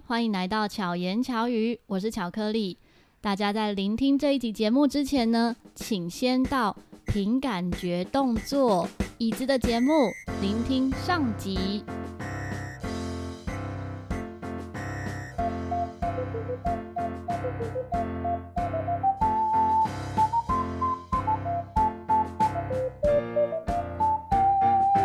[0.00, 2.78] 欢迎来到巧言巧语，我是巧克力。
[3.20, 10.10] 大家在聆听这一集节目之前呢，请先到凭感觉动作椅子的节目
[10.40, 11.84] 聆听上集。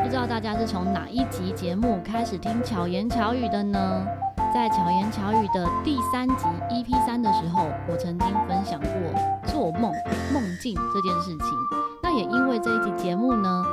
[0.04, 4.08] 不知道大家是从哪一集节目开始听巧言巧语的呢？
[4.54, 8.92] 在巧言巧语的第三集 EP 三的时候，我曾经分享过
[9.46, 9.92] 做梦、
[10.34, 11.48] 梦境这件事情。
[12.02, 13.64] 那也因为这一集节目呢，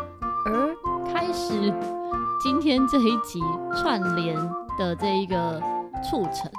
[0.46, 1.72] 而开始
[2.42, 3.40] 今天这一集
[3.76, 4.36] 串联
[4.76, 5.60] 的这一个
[6.02, 6.50] 促成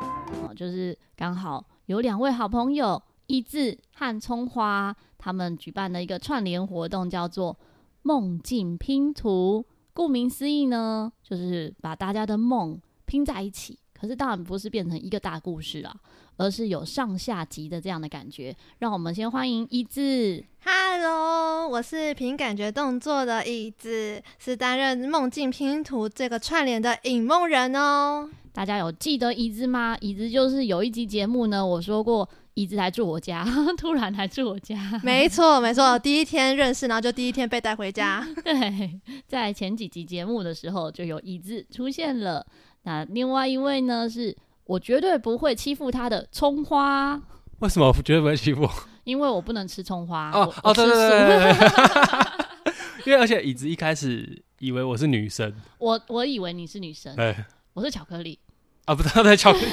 [0.44, 7.58] 啊，就是刚好有两位好朋友一字和葱花，他们举办了一个串联活动，叫做
[8.02, 9.66] 梦境拼图。
[9.94, 13.77] 顾名思义呢，就是把大家的梦拼在一起。
[14.05, 15.91] 可是当然不是变成一个大故事啊，
[16.38, 18.56] 而是有上下集的这样的感觉。
[18.78, 20.44] 让我们先欢迎一字。
[20.64, 28.30] Hello，我是凭感觉动作的椅子，是担任梦境拼图这个串联的影梦人哦。
[28.53, 29.97] 大家有记得椅子吗？
[30.02, 33.45] 椅子就是有一集节目呢，我说过一字来住我家，
[33.78, 34.75] 突然来住我家。
[35.03, 38.25] 没错，没错，第一天认识，然后就第一天被带回家。
[38.44, 42.45] 对，在前几集节目的时候就有椅子出现了。
[42.84, 44.09] 那另外一位呢？
[44.09, 47.22] 是我绝对不会欺负他的葱花。
[47.59, 48.67] 为什么我绝对不会欺负？
[49.03, 50.31] 因为我不能吃葱花。
[50.31, 52.73] 哦哦，对对对对对。
[53.06, 55.53] 因为而且椅子一开始以为我是女生。
[55.78, 57.16] 我我以为你是女生。
[57.16, 57.36] 对。
[57.73, 58.40] 我是巧克力。
[58.86, 59.66] 啊，不是，对，巧克力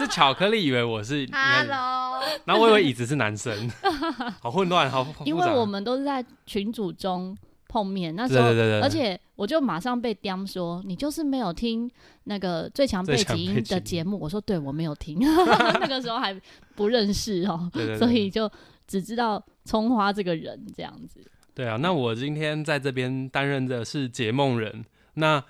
[0.00, 1.28] 是巧克力，以为我是。
[1.30, 2.22] Hello。
[2.46, 3.70] 然后我以为椅子是男生。
[4.40, 5.06] 好混乱，好。
[5.24, 7.36] 因为我们都是在群组中。
[7.72, 11.88] 碰面那时候，对对对对，而且我就马上被刁说，你就是没有听
[12.24, 14.18] 那个最强背景音的节目。
[14.18, 15.20] 我说对，我没有听，
[15.78, 16.36] 那个时候还
[16.74, 18.50] 不认识哦，所以就
[18.88, 21.24] 只知道葱花这个人这样子。
[21.54, 24.84] 对啊，那我今天在这边担任的是解梦人，
[25.14, 25.40] 那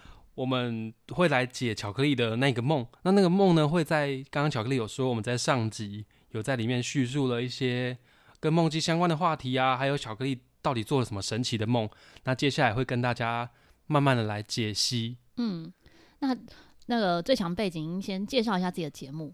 [0.40, 2.86] 我们会来解巧克力的那个梦。
[3.02, 7.98] 那那个梦呢，会在刚刚巧克力有说，我们在上集有在里面叙述了一些
[8.40, 10.40] 跟梦境相关的话题啊，还有巧克力。
[10.62, 11.88] 到底做了什么神奇的梦？
[12.24, 13.48] 那接下来会跟大家
[13.86, 15.16] 慢慢的来解析。
[15.38, 15.72] 嗯，
[16.18, 16.36] 那
[16.84, 19.32] 那个最强背景音先介绍一下自己的节目。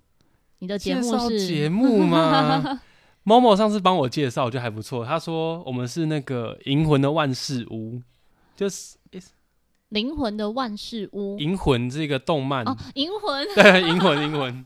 [0.60, 2.80] 你的节目是节目吗？
[3.26, 5.04] Momo 上次帮我介绍，我觉得还不错。
[5.04, 8.00] 他说我们是那个银魂的万事屋，
[8.54, 8.96] 就是
[9.90, 11.38] 灵魂的万事屋。
[11.38, 14.64] 银魂这个动漫哦，银魂对，银魂银魂。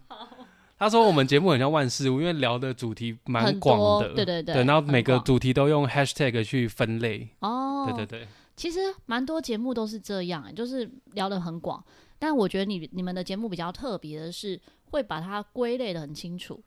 [0.79, 7.29] 他说我们节目很像万事屋，因为聊的主题蛮广的，对对对，然后每个主题都用 hashtag 去分类。
[7.41, 11.85] 哦，对对对，其实蛮多节目都是这样，就是聊得很广。
[12.19, 14.59] 但我觉得你你们的节目比较特别的是，
[14.91, 16.63] 会把它归类的很清楚。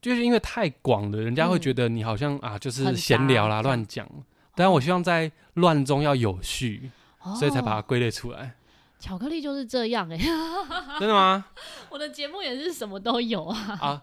[0.00, 4.08] 就是因为太广了，人家会觉得你好像、嗯、啊，就是闲聊啦、乱讲。
[4.54, 6.90] 但我希望在乱中要有序，哦、
[7.34, 8.56] 所以才把它归类出来。
[8.98, 10.24] 巧克力就是这样哎、欸，
[10.98, 11.44] 真的吗？
[11.90, 13.78] 我的节目也是什么都有啊。
[13.80, 14.02] 啊，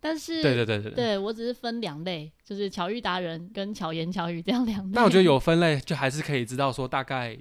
[0.00, 4.92] 但是对对对对，对我只是分两类，就是巧遇达人跟巧言巧语这样两类。
[4.92, 7.38] 那我觉得有分类，就还是可以知道说大概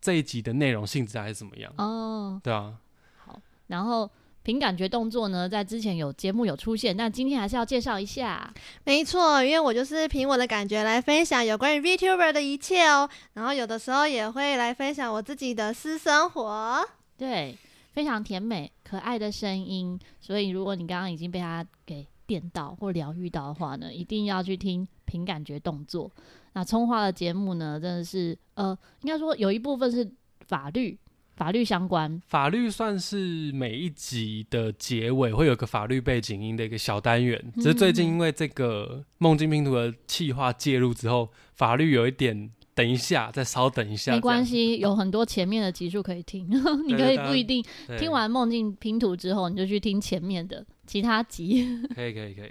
[0.00, 1.72] 这一集的内容性质还是怎么样。
[1.78, 2.74] 哦，对啊。
[3.16, 4.10] 好，然后。
[4.42, 8.52] 凭感觉动作呢，在之前有节目有出现，但今天还是要介绍一下。
[8.84, 13.08] 没错，因为我就是凭我的感觉来分享有关于 VTuber 的一切哦。
[13.34, 16.82] 然后有的时候也会来分享我自己的私生活。
[17.18, 17.56] 对，
[17.92, 19.98] 非常甜美可爱的声音。
[20.20, 26.10] 所以如果你刚刚已经被他给电到或疗愈到的话呢，一定要去听凭感觉动作。
[26.54, 30.10] 那葱花的节目呢，真的是呃，应该说有一部分是
[30.46, 30.98] 法律。
[31.40, 37.42] 法律相关，法律算是每一集的结尾会有个法律背景音的一个小单元。
[37.56, 46.46] 只是最近因为这个梦境拼图的企划介入之后，法律有一点，等一下，再稍等一下，没关系，有很多前面的集数可以听，
[46.86, 47.64] 你可以不一定
[47.98, 51.66] 听完梦境拼图之后，你就去听前面的其他集。
[51.94, 52.50] 可以，可以，可以。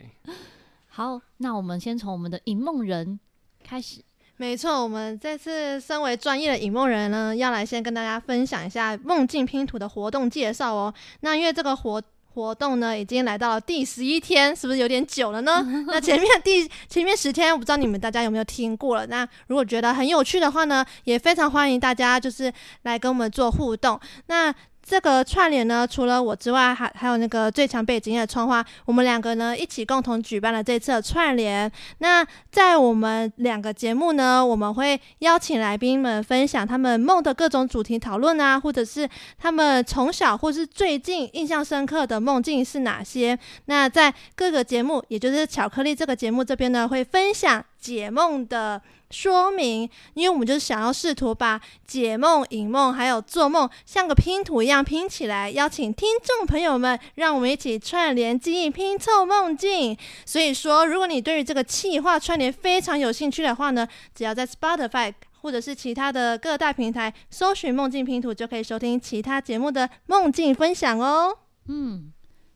[0.88, 3.20] 好，那我们先从我们的影梦人
[3.64, 4.02] 开始。
[4.40, 10.94] 没错，我们这次身为专业的影梦人呢，要来先跟大家分享一下梦境拼图的活动介绍哦。
[11.20, 12.02] 那因为这个活
[12.34, 15.62] 活动呢，已经来到了第十一天，是不是有点久了呢？
[15.92, 19.06] 那前面第前面十天，我不知道你们大家有没有听过了。
[19.08, 22.50] 那如果觉得很有趣的话呢，也非常欢迎大家就是
[22.84, 24.00] 来跟我们做互动。
[24.28, 24.56] 那
[24.90, 31.72] 这个串联呢，除了我之外，还还有那个最强背景的窗花，我们两个呢一起共同举办了这次的串联。
[32.00, 39.08] 那在我们两个节目呢，我们会邀请来宾们分享他们梦的各种主题讨论啊，或者是
[39.38, 43.38] 他们从小或是最近印象深刻的梦境是哪些。
[43.66, 59.98] 那在各个节目，也就是巧克力这个节目这边呢，会分享解梦的说明，因为我们就是想要试图把解梦、引梦还有做梦像个拼图一样拼起来，邀请听众朋友们，让我们一起串联记忆，拼凑梦境。
[60.26, 71.36] 所以说，如果你对于这个气化串联非常有兴趣的话呢，只要在 Spotify 或者是其他的各大平台搜寻“梦境拼图”，就可以收听其他节目的梦境分享哦。
[71.68, 72.12] 嗯，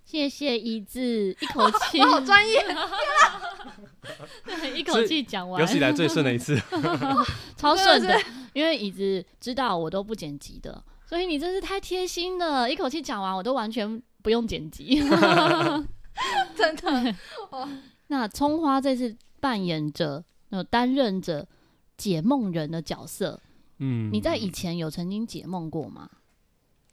[0.05, 2.63] 谢谢一字，一口气， 好专业。
[4.45, 6.59] 对， 一口气讲完，有史以来最顺的一次，
[7.57, 8.19] 超顺的。
[8.53, 12.71] 因为椅子知道我都不剪辑的，所以你真是太贴心了。
[12.71, 15.01] 一口气讲完，我都完全不用剪辑，
[16.55, 17.15] 真的。
[18.07, 21.47] 那葱花这次扮演着、呃，担任着
[21.97, 23.39] 解梦人的角色。
[23.79, 26.07] 嗯，你在以前有曾经解梦过吗？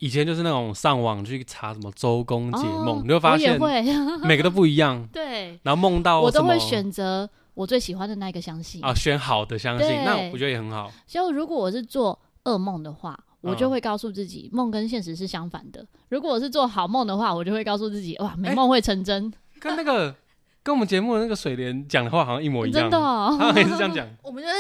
[0.01, 3.61] 以前就是那种上网去查什么周公解梦，哦、你会发现
[4.25, 5.07] 每个都不一样。
[5.13, 10.91] 对，然后梦到我都会选择我最喜欢的那个相信啊，选好的相信，那我觉得也很好。
[11.07, 19.27] 就如果我是做噩梦的话，我就会告诉自己梦跟现实是相反的；如果我是做好梦的话，我就会告诉自己哇，美梦会成真。
[19.27, 20.15] 欸、跟那个
[20.63, 24.09] 跟我们节目的那个水莲讲的话好像一模一样，真的、哦，他也是这样讲。
[24.25, 24.55] 我们就是。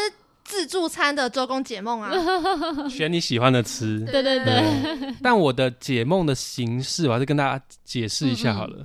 [0.50, 2.10] 自助餐的周公解梦啊，
[2.90, 4.00] 选你喜欢的吃。
[4.00, 8.78] 对对对，但我的解梦的形式，我还是跟大家解释一下好了。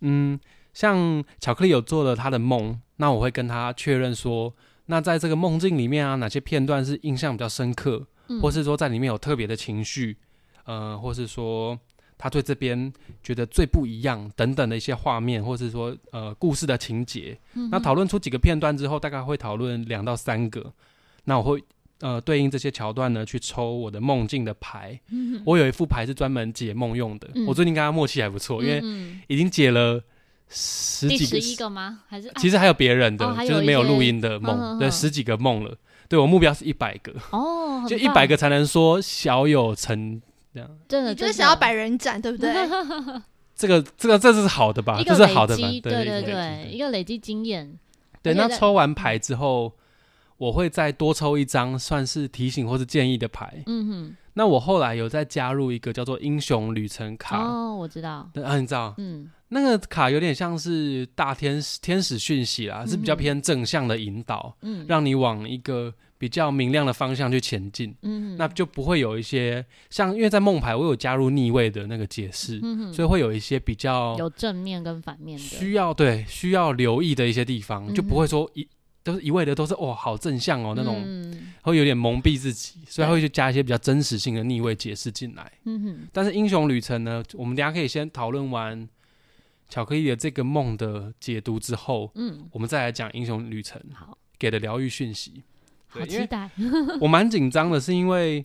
[0.00, 0.40] 嗯，嗯，
[0.72, 4.54] 像巧克力有做了他的梦，那我会跟他确认说，
[4.86, 10.16] 那在这个梦境里面啊，哪些片段是印象比较深刻，嗯、或是说在里面有特别的情绪，
[10.64, 11.76] 呃，或是说
[12.16, 12.92] 他对这边
[13.24, 17.36] 觉得最不一样等等的一些画面，或是说呃故事的情节。
[17.54, 20.72] 嗯、那讨论出几个片段之后，大概会讨论两到三个。
[21.24, 21.62] 那我会
[22.00, 24.98] 呃对应这些桥段呢，去抽我的梦境的牌。
[25.10, 27.28] 嗯、我有一副牌是专门解梦用的。
[27.34, 30.02] 嗯、我最近跟他默契还不错，嗯、因为已经解了
[30.48, 31.26] 十几个。
[31.26, 32.00] 十一个吗？
[32.08, 35.76] 还是、啊、其实还有别人的，哦、就是没有录音的梦，对，十几个梦了。
[36.08, 40.20] 对，我目标是一百个哦，就一百个才能说小有成
[40.52, 40.68] 这样。
[40.88, 42.52] 真的，你就是想要百人斩，对不对？
[43.54, 45.00] 这个这个这是好的吧？
[45.06, 45.68] 这是好的吧？
[45.68, 47.78] 对对对对，一个累积经验。
[48.20, 49.72] 对，那抽完牌之后。
[50.42, 53.62] 我会再多抽一张，算是提醒或是建议的牌。
[53.66, 54.16] 嗯哼。
[54.34, 57.38] 那我后来有再加入一个叫做英雄旅程卡。
[57.38, 58.28] 哦，我知道。
[58.42, 58.92] 啊，你知道？
[58.98, 59.30] 嗯。
[59.50, 67.94] 那个卡有点像是大天使天使讯息啦，是比较偏正向的引导，嗯，让你往一个比较明亮的方向去前进。
[68.02, 68.36] 嗯哼。
[68.36, 72.92] 那就不会有一些像，因为在梦牌我有加入逆位的那个解释，嗯哼。
[72.92, 78.66] 所以会有一些比较有正面跟反面的需要对需要留意的一些地方，嗯、就不会说一。
[79.04, 85.50] 都是一味的，都是哦，好正向哦，那种、嗯、会有点蒙蔽自己，所以他会去加一些比较真实性的逆位解释进来。
[85.64, 86.08] 嗯哼。
[86.12, 88.88] 但是英雄旅程呢，我们等下可以先讨论完
[89.68, 95.42] 巧克力的这个梦的解读之后，嗯，我们再来讲英雄旅程好给的疗愈讯息。
[95.88, 96.48] 好期待！
[97.00, 98.44] 我蛮紧张的，是因为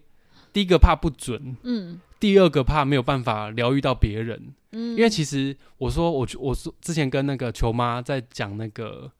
[0.52, 9.12] 第一个怕不准，嗯，第二个怕没有办法疗愈到别人，嗯，因为其实我说我我说之前跟那个球妈在讲那个。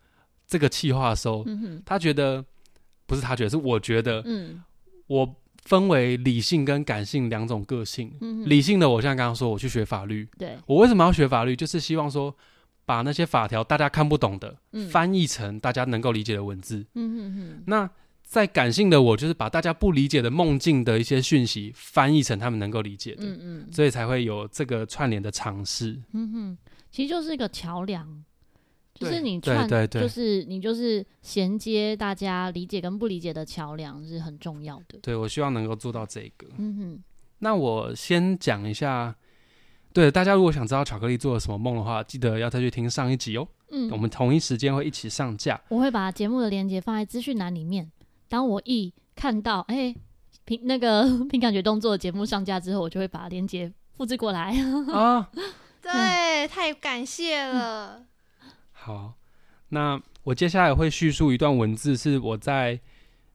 [0.48, 2.44] 这个企划的时候，嗯、哼他觉得
[3.06, 4.64] 不是他觉得，是我觉得，嗯，
[5.08, 8.14] 我分为理性跟感性两种个性。
[8.46, 11.56] 理性的，我像刚刚说，我去学法律，对，我为什么要学法律？
[11.56, 12.34] 就是希望说，
[12.86, 16.86] 把那些法条大家看不懂的，嗯、翻译成大家能够理解的文字。
[17.66, 17.90] 那
[18.24, 23.24] 在感性的我，就是把大家不理解的梦境的一些讯息翻译成他们能够理解的。
[23.26, 26.02] 嗯嗯所以才会有这个串联的尝试。
[26.14, 26.58] 嗯哼，
[26.92, 28.24] 其实就是一个桥梁。
[28.98, 35.00] 就是你串，对对对，就是你就是衔接大家理解跟不理解的桥梁是很重要的。
[35.02, 36.48] 对，我希望能够做到这个。
[36.58, 37.04] 嗯哼，
[37.40, 39.16] 那我先讲一下，
[39.94, 43.48] 对大家如果想知道巧克力做了什么梦的话，记得要再去听上一集哦。
[43.70, 45.60] 嗯，我们同一时间会一起上架。
[45.70, 47.92] 我会把节目的连接放在资讯栏里面。
[48.30, 49.94] 当我一看到哎，
[50.46, 54.56] 凭那个 凭感觉动作节目上架之后，我就会把连接复制过来。
[54.94, 55.30] 啊，
[55.82, 57.98] 对，嗯、太感谢了。
[57.98, 58.08] 嗯
[58.88, 59.12] 好，
[59.68, 62.80] 那我接下来会叙述一段文字，是我在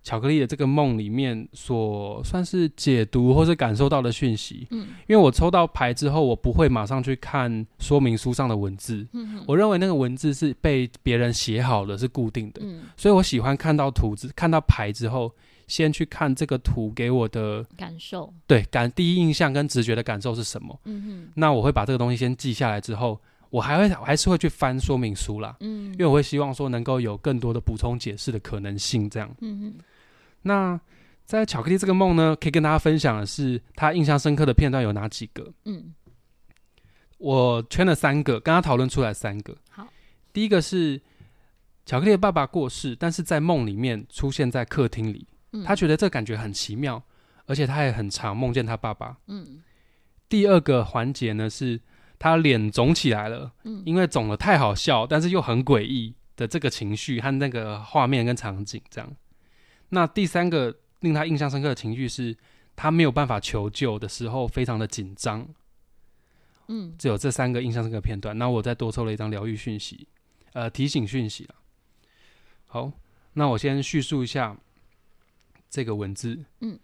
[0.03, 4.67] 巧克力的这个梦里面所算是解读或是感受到的讯息。
[4.71, 9.07] 嗯，因为我抽到牌之后，我不会马上去看说明书上的文字。
[9.13, 12.63] 嗯，我认为那个文字是被别人写好的，是固定的。
[12.65, 15.31] 嗯，所以我喜欢看到图纸、看到牌之后，
[15.67, 20.81] 先去看这个图给我的感受，对感第一印象跟直觉的感受是什么。
[20.87, 23.21] 嗯哼，那我会把这个东西先记下来之后，
[23.53, 25.55] 我还会我还是会去翻说明书啦。
[25.61, 29.31] 嗯，因为我会希望说能够有更多的补充解释的可能性，这样。
[30.41, 30.81] 那
[31.27, 35.53] 在巧克力这个梦呢，可以跟大家分享的是，他印象深刻的片段有哪几个？
[35.67, 35.93] 嗯，
[37.19, 39.55] 我圈了三个，跟他讨论出来三个。
[39.69, 39.87] 好，
[40.33, 40.99] 第一个是
[41.85, 47.03] 巧克力的爸爸过世，但是在梦里面出现在客厅里，嗯他觉得这感觉很奇妙，
[47.45, 49.19] 而且他也很常梦见他爸爸。
[49.27, 49.63] 嗯
[50.27, 51.79] 第二个环节呢是
[52.23, 59.13] 他脸肿起来了，嗯因为肿得太好笑，但是又很诡异的这个情绪和那个画面跟场景这样。
[59.89, 62.37] 那第三个令他印象深刻的情绪是
[62.77, 65.45] 他没有办法求救的时候，非常的紧张。
[66.69, 68.39] 嗯只有这三个印象深刻的片段。
[68.39, 70.07] 那我再多抽了一张疗愈讯息，
[70.53, 71.57] 呃，提醒讯息了。
[72.67, 72.93] 好，
[73.33, 74.57] 那我先叙述一下
[75.69, 76.39] 这个文字。
[76.61, 76.79] 嗯，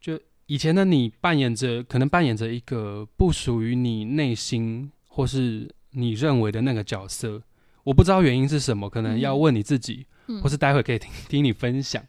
[0.00, 0.18] 就
[0.48, 7.42] 以前的你扮演着，可能扮演着一个不属于你内心或是你认为的那个角色。
[7.84, 12.02] 我不知道原因是什么，可能要问你自己，嗯或是待会可以听听你分享。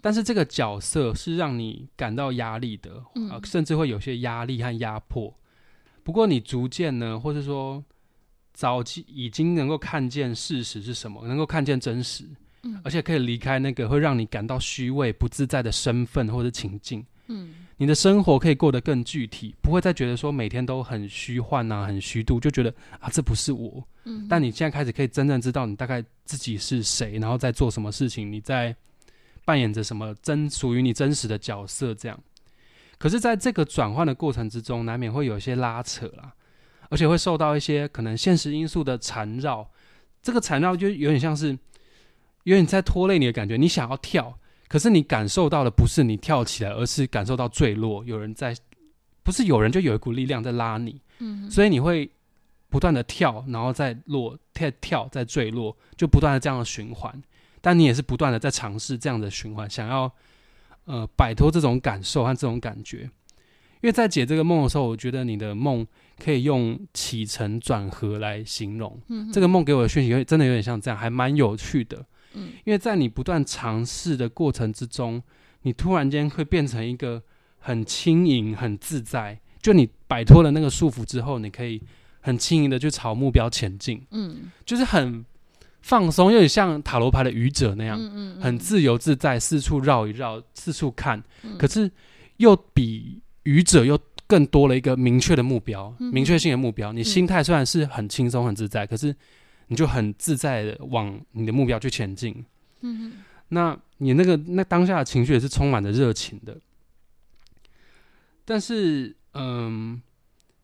[0.00, 3.02] 但是这个角色是让你感到压力的，
[3.44, 5.32] 甚至会有些压力和压迫。
[6.02, 7.84] 不过你逐渐呢，或是说
[8.54, 12.24] 早期已经能够看见事实是什么，能够看见真实，
[12.62, 17.04] 嗯而且可以离开那个会让你感到虚伪、不自在的身份或者情境。
[17.28, 23.86] 嗯你的生活可以过得更具体，不会再觉得说每天都很虚幻啊、很虚度，就觉得啊这不是我。
[24.04, 28.74] 嗯，但你现在开始可以真正知道你大概自己是谁，然后在做什么事情，你在
[29.44, 32.18] 扮演着什么真属于你真实的角色，这样。
[32.98, 36.32] 可是，在这个转换的过程之中，难免会有一些拉扯啦，
[36.88, 39.70] 而且会受到一些可能现实因素的缠绕。
[40.22, 41.50] 这个缠绕就有点像是
[42.44, 48.54] 有点在拖累你的感觉，你想要跳，可是你感受到的不是你跳起来，而是感受到坠落，有人在，
[49.22, 52.10] 不是有人就有一股力量在拉你，嗯所以你会
[52.68, 57.22] 不断的跳，然后再落，再跳再坠落，就不断的这样的循环。
[57.60, 60.10] 但你也是不断的在尝试这样的循环，想要
[60.84, 63.08] 呃摆脱这种感受和这种感觉。
[63.82, 65.86] 因为在解这个梦的时候，我觉得你的梦
[66.18, 69.00] 可以用起承转合来形容。
[69.08, 72.04] 嗯这个梦给我的讯息有真的有点像这样，还蛮有趣的。
[72.36, 75.22] 嗯因为在你不断尝试的过程之中，
[75.62, 77.22] 你突然间会变成一个
[77.58, 79.40] 很轻盈、很自在。
[79.60, 81.82] 就你摆脱了那个束缚之后，你可以
[82.20, 85.24] 很轻盈的去朝目标前进，嗯就是很
[85.80, 91.20] 放松，有点像塔罗牌的愚者那样，嗯嗯很自由自在，四处绕一绕，四处看。
[91.42, 91.90] 嗯可是
[92.36, 96.92] 又比愚者又更多了一个明确的目标，嗯明确性的目标。
[96.92, 99.14] 你心态虽然是很轻松、很自在，可是
[99.68, 102.44] 你就很自在的往你的目标去前进。
[102.80, 103.12] 嗯哼。
[103.48, 106.58] 那你那个那当下的情绪也是充满着热情的，
[108.44, 110.02] 但是嗯，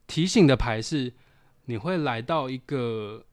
[0.09, 1.13] 提醒的牌是
[1.67, 3.25] 你会来到一个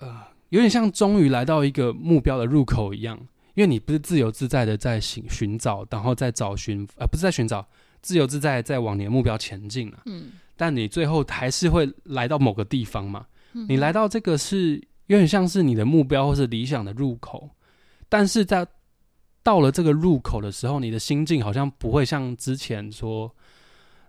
[0.00, 3.18] 呃，有点像终于来到一个目标的入口一样，
[3.54, 7.66] 因为你不是自由自在的在寻寻找，然后再找寻，呃，不是在寻找，
[8.02, 10.32] 自由自在地在往你的目标前进了，嗯。
[10.56, 13.26] 但你最后还是会来到某个地方嘛。
[13.54, 17.50] 嗯你来到这个是有点像是你的目标或是理想的入口，
[18.08, 18.64] 但是在
[19.42, 23.34] 到了这个入口的时候，你的心境好像不会像之前说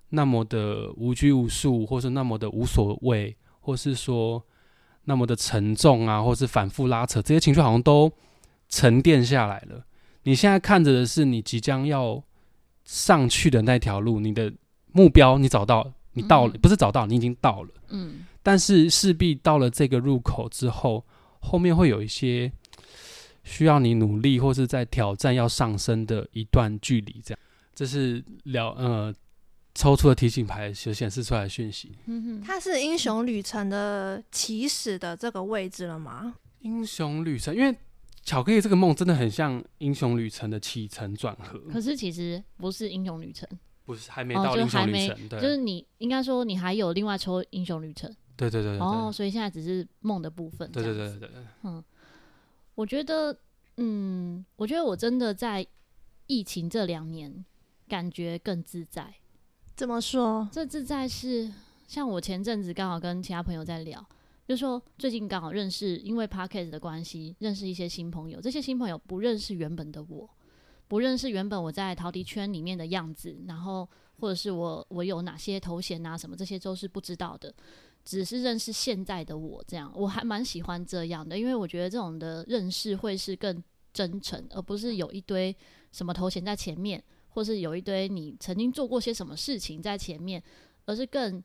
[0.10, 4.46] 那么的无拘无束，或是那么的无所谓，或是说
[5.05, 8.12] 那么的沉重啊，或是反复拉扯，这些情绪好像都
[8.70, 9.84] 沉淀下来了。
[10.22, 12.22] 你现在看着的是你即将要
[12.86, 14.53] 上去的那条路，你的
[14.91, 17.70] 目标你找到，你到了，嗯不是找到，你已经到了。
[17.89, 21.06] 嗯但是势必到了这个入口之后，
[21.39, 22.51] 后面会有一些
[23.44, 27.22] 需要你努力或是在挑战要上升的一段距离。
[27.24, 27.39] 这样，
[27.75, 29.13] 这是了呃
[29.75, 31.91] 抽出的提醒牌所显示出来的讯息。
[32.06, 36.36] 嗯哼它是英雄旅程的起始的这个位置了吗？
[36.62, 37.75] 英雄旅程，因为
[38.24, 43.48] 巧克力这个梦真的很像英雄旅程的起承转合，可是其实不是英雄旅程，
[43.86, 50.72] 不是还没哦到英就还没雄旅程，对，就是你应该说你还有另外抽英雄旅程对对对对哦，所以现在只是梦的部分。
[50.72, 51.30] 对对对对对，
[51.64, 51.84] 嗯，
[52.76, 53.38] 我觉得，
[53.78, 55.66] 嗯，我觉得我真的在
[56.28, 57.46] 疫情这两年
[57.88, 59.14] 感觉更自在。
[59.76, 60.48] 怎么说？
[60.52, 61.52] 这自在是
[61.88, 64.04] 像我前阵子刚好跟其他朋友在聊，
[64.48, 68.42] 就说最近刚好认识，因为 Podcast 的关系，认识一些新朋友。
[68.42, 70.30] 这些新朋友不认识原本的我，
[70.92, 73.88] 不认识原本我在陶笛圈里面的样子，然后
[74.20, 77.54] 或者是我我有哪些头衔啊什么，这些都是不知道的。
[78.04, 85.56] 只是认识现在的我，这样我还蛮喜欢这样的，因为我觉得这种的认识会是更真诚，而不是有一堆
[85.94, 90.44] 什么头衔在前面，或是有一堆你曾经做过些什么事情在前面，
[90.84, 91.42] 而是更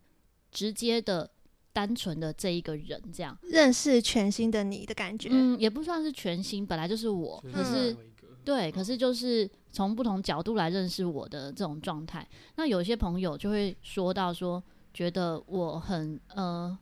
[0.50, 1.30] 直接的、
[1.72, 5.28] 单纯的这一个人，这样认识全新的你的感觉。
[5.30, 7.98] 嗯，也不算是全新，本来就是我，可是、嗯、
[8.46, 12.24] 对，可是就是从不同角度来认识我的这种状态。
[12.54, 14.62] 那有些朋友就会说到说，
[14.94, 16.78] 觉得我很呃，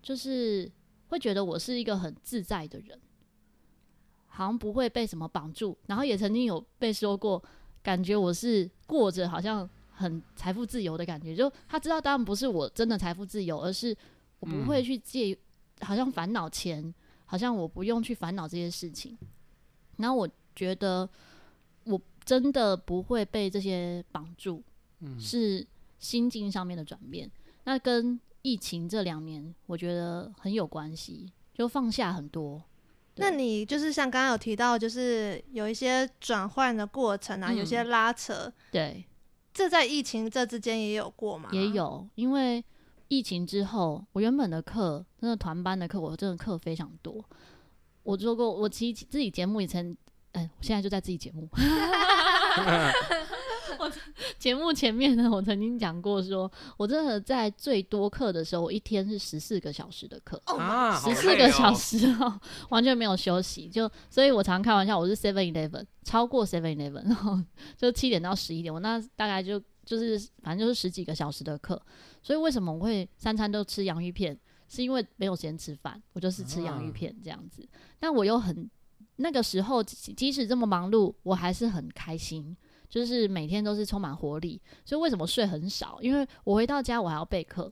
[0.00, 0.70] 就是
[1.08, 2.96] 会觉得我是一个很自在的人。
[4.28, 7.42] 好像不会被什么绑住，然后也曾经有被说过，
[7.82, 11.34] 感觉我是过着好像很财富自由的感觉。
[11.34, 13.92] 就他知道，当然不是我真的财富自由，而是
[14.38, 16.94] 我不会去借，嗯、好像烦恼钱，
[17.26, 19.18] 好像我不用去烦恼这些事情。
[19.96, 21.08] 然后我觉得
[21.84, 24.60] 我真的不会被这些绑住，
[24.98, 25.64] 嗯、是
[26.00, 27.30] 心境上面的转变。
[27.62, 32.60] 那跟疫情这两年，我觉得很有关系，就放下很多。
[33.14, 38.52] 那你就是像刚刚有提到，就是有一些转换的过程啊，嗯、有些拉扯。
[38.72, 39.04] 对，
[39.54, 41.50] 这在疫情这之间也有过吗？
[41.52, 42.64] 也有，因为
[43.06, 47.24] 疫情之后，我原本的课，真的团班的课，我真的课非常多。
[48.02, 49.94] 我做过，我其实自己节目也曾，
[50.38, 51.48] 哎，我现在就在自己节目。
[53.78, 53.92] 我
[54.38, 60.40] 节目前面呢，我曾经讲过说，说我真的在最多课的时候，我一天是十四个小时的课，
[60.94, 62.40] 十四、oh、个小时哦，哦
[62.70, 67.40] 完全没有休息，就所以我常开玩笑，我是 Seven Eleven 超过 Seven Eleven，然后
[67.76, 71.80] 就七点到十一点，我那大概就就是反正就是十几个小时的课，
[72.22, 74.36] 所以为什么我会三餐都吃洋芋片，
[74.68, 78.68] 是因为没有时间吃饭，我就是吃洋芋片这样子，啊、但我又很
[79.18, 82.56] 那个时候即使这么忙碌，我还是很开心。
[82.90, 86.00] 就是每天都是充满活力，所以为什么睡很少？
[86.00, 87.70] 因为我回到家我还要备课，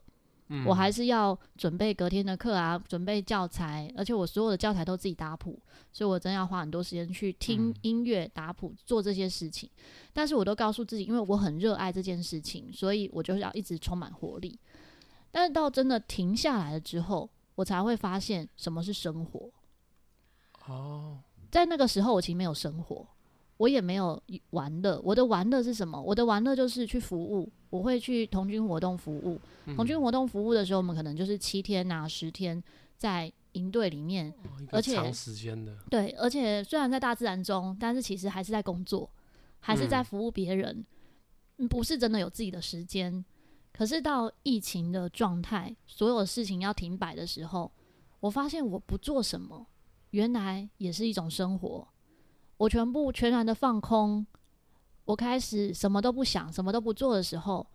[0.49, 5.59] 嗯、我还是要准备隔天的课啊，准备教材，而且我所有的教材都自己打谱，
[5.91, 9.71] 所以我真要花很多时间去听音乐、打谱、做这些事情。
[10.13, 14.61] 但是我都告诉自己，因为我很热爱这件事情，所以我就要一直充满活力。
[15.31, 19.51] 但是到真的停下来了之后，我才会发现什么是生活。
[20.67, 21.21] 哦，
[21.57, 23.07] 在那个时候我其实没有生活。
[23.57, 25.99] 我也没有玩乐，我的玩乐是什么？
[25.99, 29.41] 我的玩乐就是去服务，我会去童军活动服务。
[29.65, 32.63] 嗯、童军活动服务的时候，我们可能就是七天啊、十天
[32.99, 35.75] 在营队里面，哦、而且长时间的。
[35.89, 39.09] 对，而且虽然在大自然中，但是其实还是在工作，
[39.61, 40.85] 还是在服务别人，
[41.57, 43.25] 嗯、不是真的有自己的时间。
[43.73, 47.73] 可是到疫情的状态，所有事情要停摆的时候，
[48.21, 49.67] 我发现我不做什么，
[50.17, 51.87] 原来也是一种生活。
[52.57, 54.27] 我全部全然的放空，
[55.05, 57.67] 我开始什么都不想，什么都不做的时候，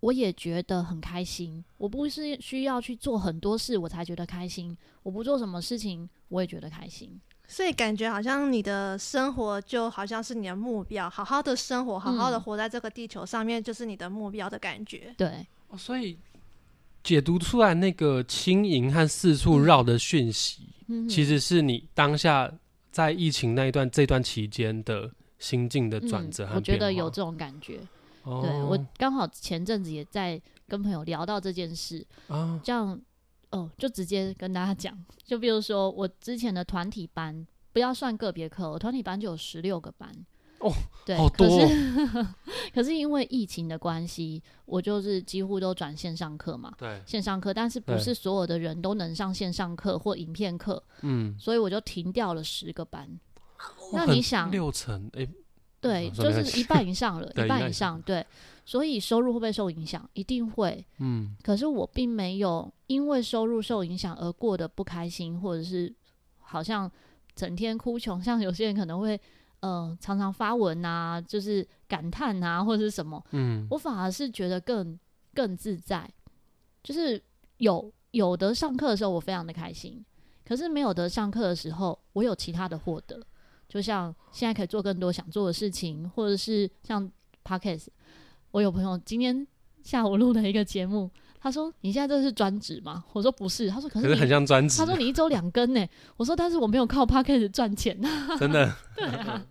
[0.00, 1.64] 我也觉得很开心。
[1.78, 7.18] 我不是需要去做很多事我才觉得开心，我不做什么事情我也觉得开心。
[7.48, 15.06] 所以感觉好像你的生活就好像是你的目标，好好的生活，好好的活在这个地球上面，就是你的目标的感觉。
[15.08, 15.46] 嗯、对，
[15.78, 16.18] 所以
[17.02, 22.52] 解读出来那个轻盈和四处绕的讯息，嗯、其实是你当下。
[22.92, 25.08] 在疫情那一段这段期间的
[25.38, 27.78] 心境的转折、嗯，我觉得有这种感觉。
[28.24, 33.00] 哦、对，我刚好前阵子也在跟朋友聊到这件事，啊、这样
[33.52, 40.10] 哦，就直接跟大家讲，就比如说我之前的团体班，不要算个别课，我团体班就有十六个班。
[40.60, 40.70] 哦，
[41.06, 41.68] 对，好多哦、
[42.12, 42.26] 可 是
[42.74, 46.70] 可是因为疫情的关系，我就是几乎都转线上课嘛。
[46.76, 50.82] 对，线上课，但是不是所有的人都能上线上课或影片课。
[51.00, 53.08] 嗯，所以我就停掉了十个班。
[53.94, 55.30] 那你想，六成哎，欸、
[55.80, 58.00] 对，就是一半以上了， 一半以上。
[58.02, 58.24] 对，
[58.66, 60.06] 所以收入会不会受影响？
[60.12, 60.84] 一定会。
[60.98, 65.90] 嗯，可是我并没有因为收入受影响而过得不开心，或者是
[66.38, 66.90] 好像
[67.34, 69.18] 整天哭穷，像有些人可能会。
[69.60, 74.98] 呃，常常发文啊，就是感叹啊，或者是什么，嗯，我反而是觉得更
[75.34, 76.10] 更自在，
[76.82, 77.22] 就是
[77.58, 80.04] 有有的上课的时候，我非常的开心，
[80.44, 83.20] 可是没有的上课的时候，我有其他的获得，
[83.68, 87.10] 就像现在可以做更多想做的事情，或者是像
[87.44, 87.88] Podcast，
[88.50, 89.46] 我有朋友今天
[89.82, 91.10] 下午录了一个节目。
[91.42, 95.86] 他说：“你现在这是专职吗？”我说：“不是。”他说：“可是，可是很像专职。”他说：“你一周两更呢？”
[96.18, 97.98] 我说：“但是我没有靠 Podcast 赚钱。
[98.38, 98.70] ”真的？
[98.94, 99.42] 对啊，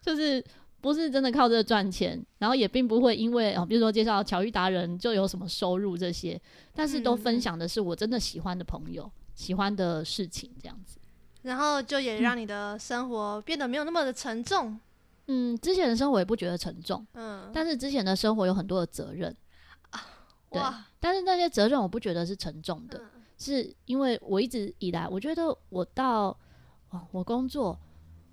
[0.00, 0.42] 就是
[0.80, 6.40] 不是真的靠这个赚钱，然后也并不会因为哦，比如说介绍巧遇达人就有什么收入这些，
[6.72, 10.98] 但是都分享的是我真的喜欢的朋友、嗯、喜欢的事情这样子，
[11.42, 14.78] 然后就也让你的生活变得没有那么的沉重。
[15.26, 19.34] 嗯，之前的生活也不觉得沉重，嗯，但是之前的生活有很多的责任。
[20.52, 26.36] 对，哇但是那些责任我不觉得是沉重的，嗯、是因为我一直以来，我觉得我到
[27.10, 27.78] 我工作，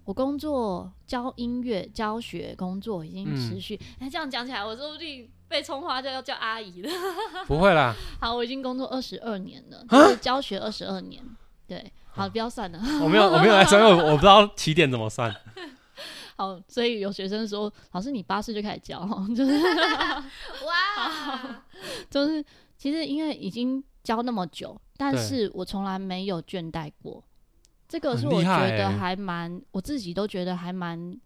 [0.05, 6.91] 我工作教音乐教学工作已经持续，哎、嗯，这样讲起来，我说不定被葱花就要叫阿姨了。
[7.47, 11.23] 不会啦，好，我已经工作二十二年了，就是教学二十二年。
[11.67, 12.79] 对，好，不要算了。
[13.01, 15.33] 我没有，我没有来算，因为我我不知道起点怎么算。
[16.35, 18.99] 好，所以有学生说，老师你八岁就开始教，
[19.35, 19.51] 就是
[20.65, 20.73] 哇，
[22.09, 22.43] 就是
[22.77, 27.23] 其实因为已经教那么久，但是我从来没有倦怠过。
[27.87, 31.19] 这个是我觉得还蛮、欸，我自己都觉得还蛮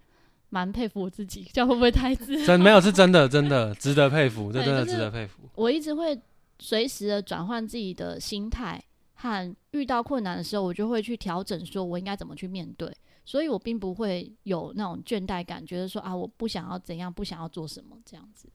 [0.50, 2.46] 蛮佩服我自己， 这样会不会太自？
[2.46, 5.41] 真没有是真的，真的值得佩服，这真的值得佩服。
[5.41, 6.17] 就是、我一直会
[6.60, 8.82] 随时的转换自己的心态，
[9.15, 12.89] 和遇到困难的时候，我就会去调整，说我应该怎么去面对。
[13.26, 18.48] 所以我并不会有那种倦怠感，觉得说啊，我不想要怎样，不想要做什么这样子。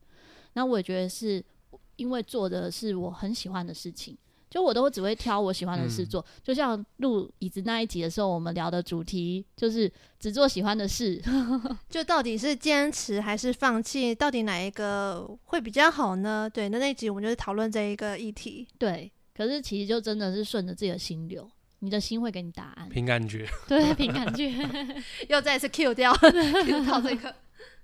[0.53, 1.43] 那我也觉得是
[1.99, 4.17] 因为做的是我很喜欢的事情。
[4.49, 11.21] 就我都只会挑我喜欢的事做，嗯、就像录椅子那一集的时候，我们聊的主题就是只做喜欢的事。
[11.87, 16.49] 就到底是坚持还是放弃，到底哪一个会比较好呢？
[16.51, 18.67] 对，那那一集我们就是讨论这一个议题。
[18.79, 21.47] 对，可是其实就真的是顺着自己的心流，
[21.81, 22.89] 你的心会给你答案。
[22.89, 23.47] 凭感觉。
[23.67, 24.51] 对，凭感觉。
[25.29, 27.35] 又再一次 Q 掉，Q 到这个。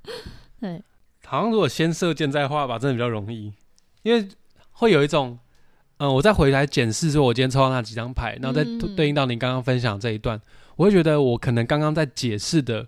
[0.59, 0.83] 对。
[1.27, 3.53] 好像如果先射箭再画吧，真的比较容易，
[4.05, 4.29] 因为
[4.71, 5.37] 会有一种。
[5.97, 8.65] 嗯，我再回来检视说，我今天抽到那几张牌，然后再
[8.97, 10.41] 对应到您刚刚分享这一段，嗯，
[10.75, 12.85] 我会觉得我可能刚刚在解释的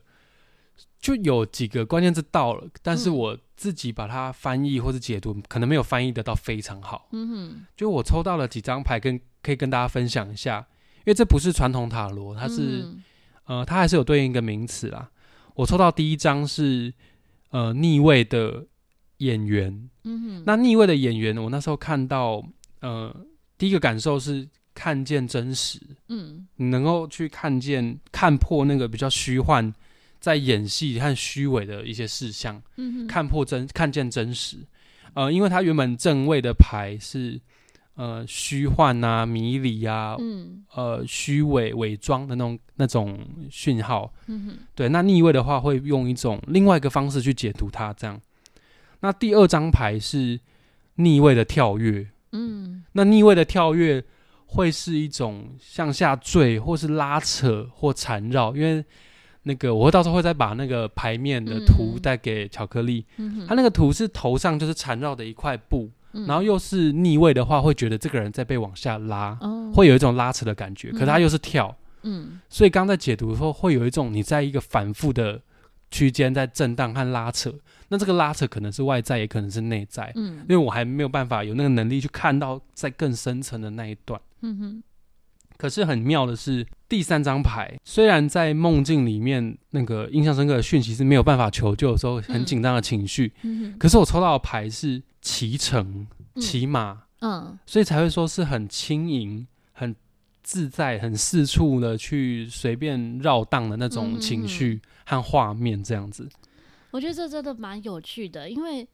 [1.00, 7.08] 就有几个关键字到了，但是我自己把它翻译或者解读，可能没有翻译得到非常好。
[7.14, 13.04] 嗯哼，就我抽到了几张牌，跟可以跟大家分享一下，因为这不是传统塔罗，它是，嗯，
[13.46, 15.10] 呃，它还是有对应一个名词啦。
[15.56, 16.94] 我抽到第一张是
[17.52, 18.66] 呃逆位的
[19.18, 22.44] 演员，嗯哼，那逆位的演员，我那时候看到。
[22.80, 23.12] 呃，
[23.58, 29.74] 第一个感受是看见真实，嗯，你能够去看见、看破那个比较虚幻，
[30.20, 34.58] 在演戏和虚伪的一些事项，嗯，看破真，看见真实。
[35.16, 37.42] 呃，因为他原本正位的牌是
[37.96, 44.88] 呃虚幻啊、迷离啊，嗯，呃虚伪、伪装的那种那种讯号，嗯哼，对。
[44.90, 48.22] 那逆位的话，会用一种另外一个方式去解读它，这样。
[49.02, 50.40] 那第二张牌是
[50.96, 52.08] 逆位的跳跃。
[52.32, 54.04] 嗯，那逆位的跳跃
[54.48, 58.56] 会是一种向下坠，或是拉扯或缠绕。
[58.56, 58.84] 因为
[59.44, 63.06] 那个，我会到时候会再把那个牌面的图带给巧克力。
[63.16, 70.92] 嗯，它那个图是头上就是缠绕的一块布，嗯，然后又是逆位的话，会觉得这个人在被往下拉，哦，会有一种拉扯的感觉。
[70.92, 75.42] 可是它又是跳，嗯，所以刚在解读的时候，会有一种你在一个反复的
[75.92, 77.54] 区间在震荡和拉扯。
[77.90, 84.84] 那这个拉扯可能是外在，也可能是内在，嗯，因为我还没有办法有那个能力去看到在更深层的那一段，嗯哼。
[85.58, 99.96] 可是很妙的是，第三张牌虽然在梦境里面那个印象深刻的讯息是没有办法求救的时候很紧张的情绪，嗯，可是我抽到的牌是骑乘、骑马，嗯，所以才会说是很轻盈、很
[100.44, 106.30] 自在、很四处的去随便绕荡的那种情绪和画面，这样子。
[106.92, 108.88] 我觉得这真的蛮有趣的，因为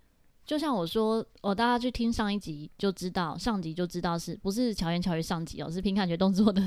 [0.45, 6.61] 就像我说，我、哦、大家去听上一集就知道，上集就知道是不是巧言巧语上集哦，是凭感觉动作的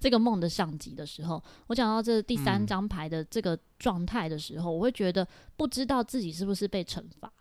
[0.00, 7.32] 这个梦的上集的时候，我讲到这第三张牌的这个状态的时候、嗯，我会觉得不知道自己是不是被惩罚、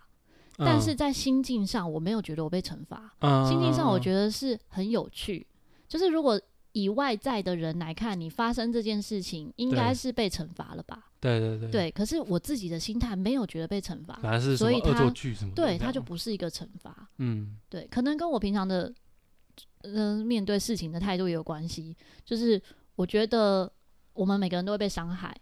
[0.58, 5.45] 嗯，但是在心境上我没有觉得我被惩罚、嗯，心境上我觉得是很有趣，
[5.88, 6.39] 就是如果。
[6.78, 11.06] 以外在的人来看，你发生这件事情，应该是被惩罚了吧？
[11.25, 11.71] 对对对。
[11.71, 15.51] 对，可是我自己的心态没有觉得被惩罚，反而是什么恶作剧什么。
[15.55, 17.09] 对，他就不是一个惩罚。
[17.17, 18.93] 嗯，对，可能跟我平常的
[19.81, 21.95] 嗯、呃、面对事情的态度也有关系。
[22.23, 22.61] 就是
[22.95, 23.71] 我觉得
[24.13, 25.35] 我们每个人都会被伤害，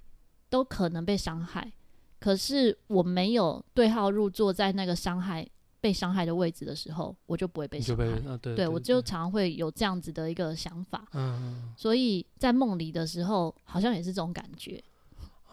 [0.49, 1.71] 都可能被伤害，
[2.19, 5.47] 可是我没有对号入座在那个伤害。
[5.83, 8.05] 被伤害的位置的时候，我就不会被伤害。
[8.05, 11.05] 啊、对，对，对，对，我就常会有这样子的一个想法。
[11.11, 14.81] 嗯，所以在梦里的时候，好像也是这种感觉。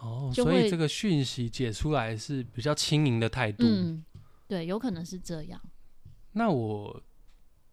[0.01, 3.63] 哦，所以这个讯息解出来是比较轻盈的态度。
[3.65, 4.03] 嗯，
[4.47, 5.61] 对，有可能是这样。
[6.31, 7.01] 那我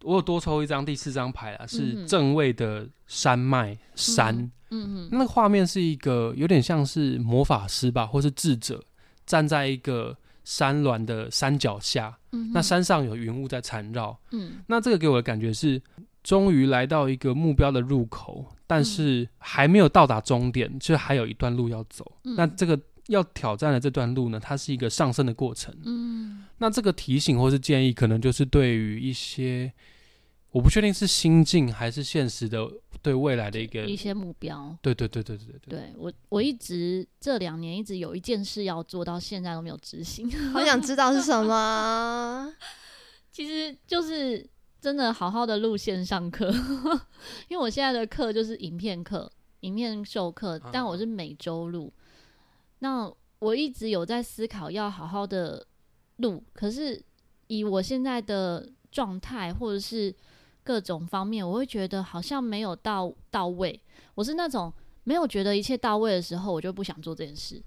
[0.02, 4.36] 我有多抽一张第四张牌啊，是正位的山脉山。
[4.70, 8.84] 嗯嗯，那个画面是一个有点像是魔法师吧，或是智者
[9.26, 10.16] 站在一个。
[10.44, 15.78] 山峦的山脚下，嗯，那山上有云雾在缠绕，嗯，那这个给我的感觉是，
[16.22, 22.04] 终于来到一个目标的入口，但是还没有到达终点，就还有一段路要走。
[22.22, 25.74] 嗯，那这个要挑战的这段路呢，它是一个上升的过程。
[25.84, 29.72] 嗯，那这个提醒或是建议，可能就是对于一些
[30.50, 34.76] 我不确定是心境还是现实的对未来的一个一些目标。
[34.82, 42.52] 对对对对对对，对我我一直这两年一直有一件事要做到现在都没有执行，好想知道是什么。
[43.32, 44.44] 其实就是
[44.80, 46.48] 真的好好的录线上课，
[47.48, 51.92] 因为我现在的课就是影片课、影片授课，但我是每周录。
[52.78, 55.66] 那我一直有在思考要好好的
[56.18, 57.02] 录，可是
[57.48, 60.14] 以我现在的状态或者是
[60.62, 63.80] 各种方面，我会觉得好像没有到到位。
[64.14, 67.60] 我是那种没有觉得一切到位的时候，我就不想做这件事，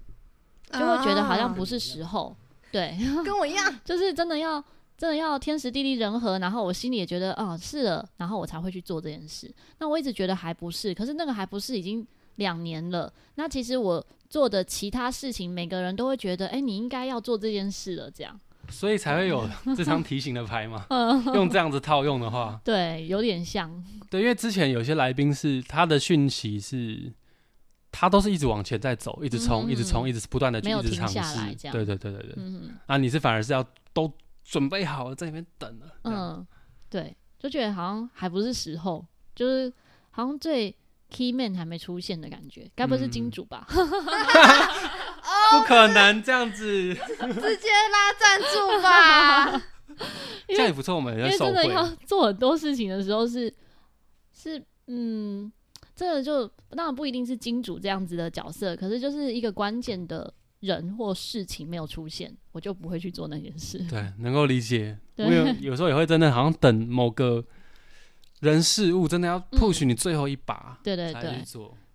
[0.70, 2.34] 就会觉得好像不是时候。
[2.70, 4.64] 对，跟我一样， 就是真的要。
[4.98, 9.52] 真的要天时地利人和，然后我心里也觉得，哦，是了，然后我才会去做这件事。
[9.78, 13.12] 那我一直觉得还不是，可是那个还不是已经两年了。
[13.34, 18.38] 那其实我做的其他事情，每个人都会觉得，哎，你应该要做这件事了，这样。
[18.68, 20.86] 所以才会有这张提醒的牌嘛。
[21.34, 23.84] 用这样子套用的话，对，有点像。
[24.08, 27.12] 对，因为之前有些来宾是他的讯息是，
[27.90, 31.54] 他都是一直往前在走，一直冲，嗯、一直冲，一直不断的去一直尝试。
[31.72, 32.34] 对对对对对。
[32.36, 32.70] 嗯。
[32.86, 34.08] 啊，你是反而是要都。
[34.44, 35.86] 准备好了，在那边等了。
[36.04, 36.46] 嗯，
[36.90, 39.72] 对，就觉得好像还不是时候，就是
[40.10, 40.74] 好像最
[41.10, 43.66] key man 还没出现的感觉，该不是金主吧？
[43.68, 49.62] 嗯、不可能这样子，直接拉赞助吧？
[50.48, 53.54] 这样也不错，我们因为真的要做很多事情的时候是
[54.32, 55.52] 是嗯，
[55.94, 60.32] 这个就当然不一定是金主这样子的角色，可是就是一个关键的。
[60.62, 63.78] 人或事情没有出现，我就不会去做那件事。
[63.90, 64.98] 对，能够理解。
[65.16, 67.44] 我有有时候也会真的好像等某个
[68.40, 71.42] 人事物真的要 push 你最后一把，对对对，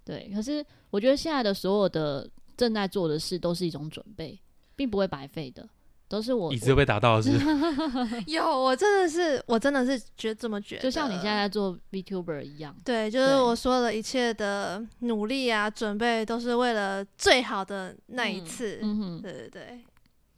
[0.04, 0.32] 对。
[0.34, 4.40] 可是我觉得现在的所有的正在做的事都是一种准备，
[4.76, 5.68] 并不会白费的。
[6.08, 7.32] 都是我，一直被打到是，
[8.28, 19.84] 有，我真的是，我真的是觉得这么觉得，就像你现在在做 VTuber 一样，对，就是我说的一切的努力啊，准备都是为了最好的那一次，嗯，嗯哼，对对对。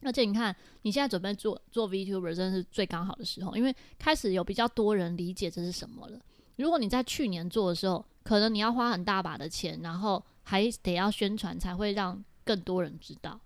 [0.02, 6.18] 而且你看，你现在准备做做 VTuber，真的是最刚好的时候，因为开始有比较多人理解这是什么了。
[6.56, 13.38] 如果你在去年做的时候，可能你要花很大把的钱，然后还得要宣传，才会让更多人知道。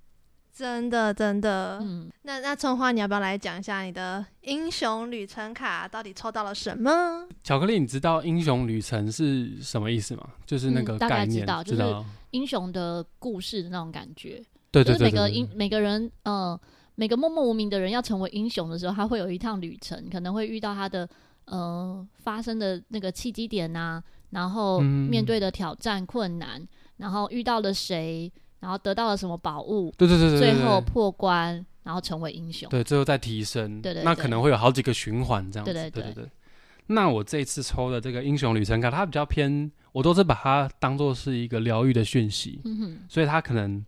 [0.53, 7.27] 真的，真的，嗯，那那春花，你要不要来讲一下你的英雄旅程卡到底抽到了什么？
[7.43, 10.29] 巧克力，你知道英雄旅程是什么意思吗？
[10.45, 14.43] 就是那个概念，嗯、大概知道，就是英雄的故事的那种感觉。
[14.69, 16.59] 对就是每个英每个人，呃，
[16.93, 21.09] 每个默默无名的人要成为英雄的时候，他会有一趟旅程，可能会遇到他的
[21.45, 26.63] 呃发生的那个契机点啊，然后面对的挑战、嗯、困难，
[26.97, 28.31] 然后遇到了谁。
[28.63, 29.93] 然后得到了什么宝物？
[29.97, 32.69] 对对对对，最后破关，然后成为英雄。
[32.69, 33.81] 对，最后再提升。
[33.81, 35.73] 对对，对，那可能会有好几个循环这样子。
[35.73, 36.25] 对对对。
[36.87, 42.61] 那我这次抽的这个英雄旅程卡，它比较偏，我都是把它当做是一个疗愈的讯息。
[42.63, 42.97] 嗯哼。
[43.09, 43.85] 所以它可能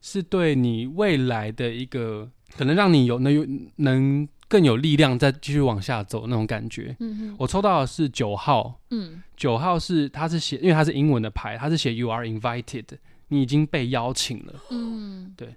[0.00, 2.26] 是对你未来的一个，
[2.56, 6.96] 可能让你有能有能更有力量再继续往下走那种感觉。
[7.00, 7.36] 嗯哼。
[7.38, 8.80] 我抽到的是九号。
[8.88, 9.22] 嗯。
[9.36, 12.86] 九号是它是写，因为它是英文的牌，它是写 You are invited。
[13.28, 15.54] 你已经被邀请了，嗯，对，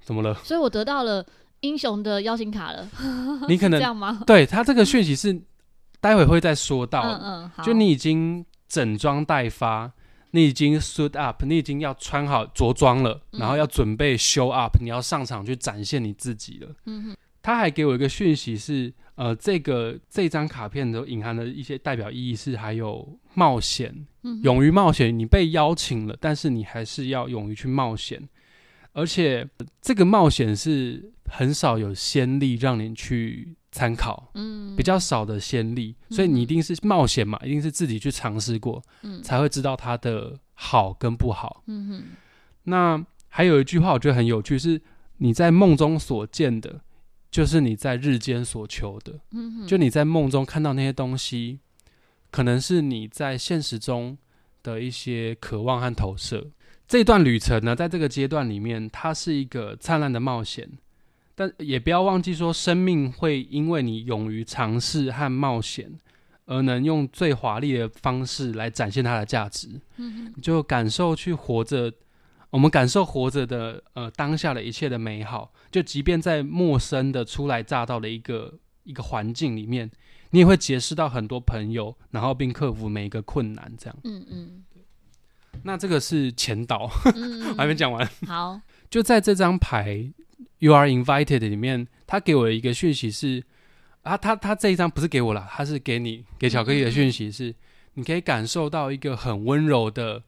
[0.00, 0.34] 怎么了？
[0.42, 1.24] 所以我得到了
[1.60, 2.88] 英雄的邀请卡了。
[3.48, 4.22] 你可能这样吗？
[4.26, 5.40] 对，他这个讯息是
[6.00, 7.02] 待会会再说到。
[7.02, 7.62] 嗯嗯，好。
[7.62, 9.92] 就你已经整装待发，
[10.32, 16.68] 你已经 suit up，你已经要穿好着装了，然后要准备 show up，你要上场去展现你自己了。
[16.86, 17.16] 嗯哼。
[17.44, 24.06] 他还给我一个讯息是，呃，这个这张卡片都隐含的一些代表意义是还有冒险，
[24.42, 25.16] 勇于冒险。
[25.16, 28.28] 你被邀请了，但是你还是要勇于去冒险，
[28.92, 29.48] 而且
[29.80, 41.62] 这个冒险是很少有先例让你去参考，嗯，比较少的先例，所以你一定是冒险嘛，一定是自己去尝试过，嗯，才会知道它的好跟不好。
[41.66, 42.02] 嗯哼。
[42.64, 44.80] 那还有一句话我觉得很有趣，是
[45.18, 46.80] 你在梦中所见的。
[47.32, 51.60] 就是你在日间所求的，嗯哼，就你在梦中看到那些东西，
[52.32, 54.18] 可能是你在现实中
[54.64, 56.50] 的一些渴望和投射。
[56.88, 60.68] 这段旅程呢，在这个阶段里面，它是一个灿烂的冒险，
[61.36, 65.92] 但也不要忘记说，生命会因为你勇于尝试和冒险，
[66.46, 69.80] 而能用最华丽的方式来展现它的价值。
[69.98, 71.92] 嗯哼，就感受去活着。
[72.50, 78.52] 我们感受活着的呃当下的一切的美好，就即便在陌生的初来乍到的一个
[78.84, 79.90] 一个环境里面，
[80.32, 83.96] 你也会结识到很多朋友，然后并克服每一个困难，这样。
[84.04, 84.64] 嗯嗯。
[85.62, 88.08] 那这个是前导，嗯嗯 还没讲完。
[88.26, 90.10] 好，就在这张牌
[90.58, 93.44] “You are invited” 里面，他给我的一个讯息是，
[94.00, 97.54] 啊，他他这一张不是给我了，他是给你给巧克力的讯息是，嗯、
[97.94, 100.22] 你可以感受到一个很温柔的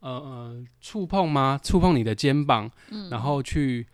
[0.00, 1.58] 呃呃触碰吗？
[1.62, 3.86] 触碰你的肩膀，嗯、然后去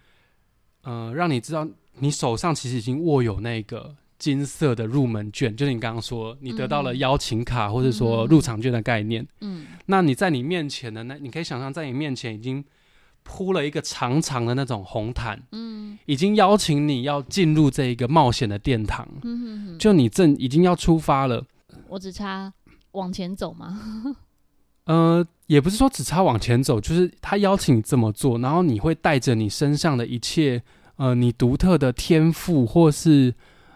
[0.83, 1.67] 呃让你知道
[2.01, 9.27] 你手上其实已经握有那个金色的入门券，就是你刚刚说你得到了邀请卡或者说入场券的概念。
[9.41, 12.65] 嗯，那你在你面前的那，你可以想象在你面前已经。
[13.27, 21.43] 铺了一个长长的那种红毯，嗯，已经邀请你要进入这一个冒险的殿堂，嗯哼哼，就你正已经要出发了，
[21.89, 22.53] 我只差
[22.93, 23.81] 往前走吗？
[24.85, 30.63] 呃，也不是说只差往前走，就是他邀请你这么做，然后你会带着你身上的一切，
[30.97, 33.35] 呃，你独特的天赋，或是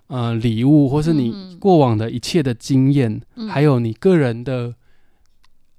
[0.09, 4.75] 呃礼物，或是你过往的一切的经验，嗯、还有你个人的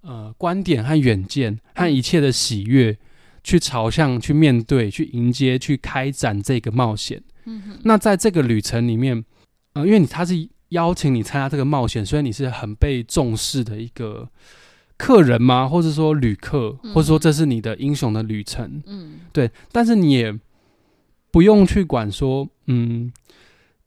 [0.02, 2.98] 呃观点和远见和一切的喜悦。
[3.42, 7.24] 去朝向、去面对、去迎接、去开展这个冒险。
[7.84, 9.24] 那在这个旅程里面，
[9.74, 14.30] 呃，因为你他是邀请你参加这个冒险，所以你是很被重视的一个
[14.98, 15.70] 客人吗？
[15.70, 18.84] 或者说旅客，或者说这是你的英雄的旅程。
[18.86, 19.50] 嗯，对。
[19.72, 20.38] 但是你也
[21.32, 23.10] 不用去管说，嗯，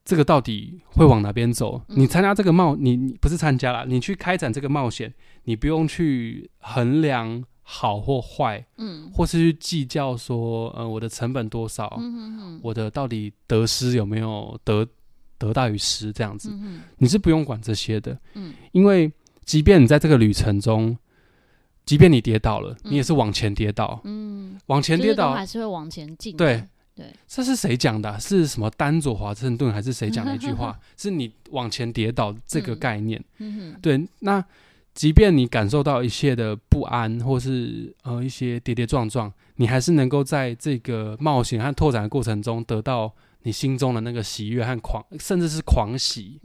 [0.05, 1.81] 这个到底会往哪边走？
[1.88, 5.12] 你参加这个冒，你你不是参加了，你去开展这个冒险，
[5.45, 7.45] 你不用去衡量。
[7.65, 14.87] 好或坏，嗯，或是去计较说，呃，我的成本多少，嗯哼哼，我的到底得失有没有得
[15.38, 16.53] 得大于失这样子，
[16.99, 19.11] 你是不用管这些的，嗯，因为
[19.45, 20.99] 即便你在这个旅程中，
[21.87, 28.18] 即便你跌倒了，嗯，你也是往前跌倒，嗯，往前跌倒还是会往前进，对对，这是谁讲的啊？
[28.18, 30.78] 是什么丹佐华盛顿还是谁讲的一句话？
[30.96, 33.22] 是你往前跌倒这个概念，
[33.81, 34.44] 对，那。
[34.94, 43.11] 即便你感受到一切的不安，或是呃一些跌跌撞撞，你还是能够在这个冒险和拓展的过程中，得到
[43.44, 46.38] 你心中的那个喜悦和狂，甚至是狂喜。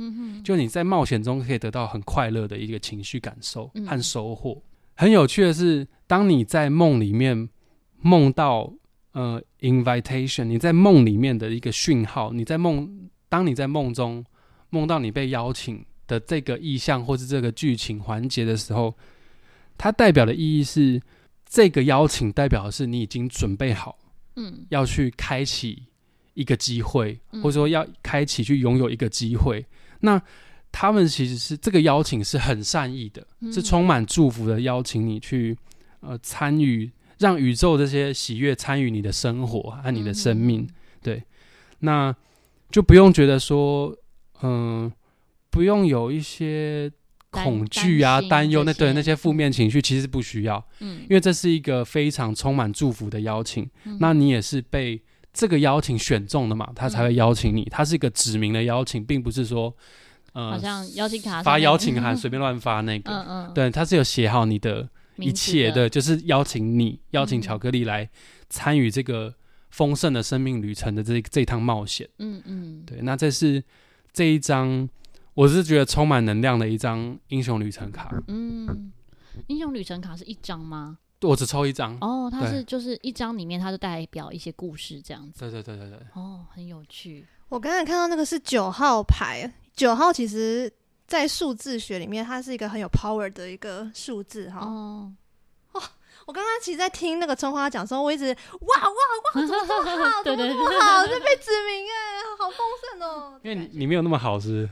[0.45, 4.51] 就你在冒险中可以得到很快乐的一个情绪感受和收获。
[4.53, 4.63] 嗯、
[4.95, 7.49] 很有趣的是，当你在梦里面
[7.99, 8.71] 梦到
[9.17, 14.23] 呃 invitation，你在梦里面的一个讯号，你在梦，当你在梦中
[14.69, 15.83] 梦到你被邀请。
[16.07, 18.95] 的这个意象或是这个剧情环节的时候，
[19.77, 21.01] 它代表的意义是，
[21.45, 23.99] 这个邀请代表的是你已经准备好，
[24.37, 25.83] 嗯，要去开启
[26.33, 29.65] 一个机会，或者说要开启去拥有一个机会。
[29.99, 30.21] 那
[30.71, 35.57] 他们其实是这个邀请是很善意的，是充满祝福的邀请你去
[35.99, 40.67] 呃参与，让宇宙这些喜悦参与你的生活和你的生命。
[41.01, 41.23] 对，
[41.79, 42.15] 那
[42.69, 43.95] 就不用觉得说，
[44.41, 44.91] 嗯。
[45.49, 46.91] 不用有一些
[47.31, 53.67] 恐惧啊、担忧，那对那些负面情绪其实不需要，嗯，因为这是一个非常充满祝福的邀请。
[53.85, 55.01] 嗯、那你也是被
[55.33, 57.63] 这个邀请选中的嘛，他才会邀请你。
[57.71, 59.75] 他是一个指名的邀请，并不是说，
[60.33, 68.09] 呃，好像邀请卡发邀请函随便乱发那个，嗯嗯，对，他是有写好你的一切的，就是邀请你，邀请巧克力来
[68.49, 69.33] 参与这个
[69.69, 72.07] 丰盛的生命旅程的这这一趟冒险。
[72.19, 73.63] 嗯嗯，对，那这是
[74.11, 74.87] 这一张。
[75.33, 78.11] 我是觉得充满能量的一张英雄旅程卡。
[78.27, 78.91] 嗯，
[79.45, 80.97] 英雄旅程卡是一张吗？
[81.21, 81.95] 我只抽一张。
[82.01, 85.41] 哦，它是就是一张里面，它就代表一些故事这样子。
[85.41, 85.99] 对对对对对。
[86.15, 87.23] 哦，很有趣。
[87.49, 90.73] 我刚才看到那个是九号牌，九号其实
[91.07, 94.59] 在数字学里面，它是一个很有 power 的一个数字哈。
[94.59, 95.13] 哦。
[95.71, 95.81] 哦，
[96.25, 100.23] 我刚刚其实，在听那个春花讲的时候，我一直哇哇哇，怎么这么好？
[100.25, 101.07] 怎么这么好？
[101.07, 102.59] 这被指名哎，好丰
[102.91, 103.39] 盛哦。
[103.41, 104.69] 因为你你没有那么好是？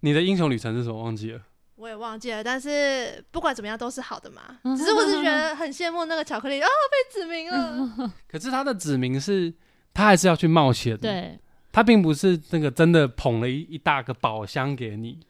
[0.00, 1.02] 你的英雄旅程是什么？
[1.02, 1.40] 忘记了，
[1.76, 2.42] 我也忘记了。
[2.42, 4.58] 但是不管怎么样都是好的嘛。
[4.76, 8.12] 只是我是觉得很羡慕那个巧克力啊，被指名了。
[8.26, 9.52] 可是他的指名是，
[9.92, 10.96] 他还是要去冒险。
[10.96, 11.38] 对，
[11.70, 15.20] 他并不是那个真的捧了一一大个宝箱给你，